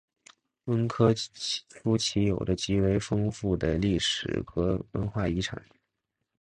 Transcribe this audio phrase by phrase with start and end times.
[0.65, 1.13] 温科
[1.75, 5.63] 夫齐有着极为丰富的历史与文化遗产。